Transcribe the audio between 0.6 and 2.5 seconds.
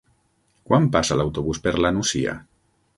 Quan passa l'autobús per la Nucia?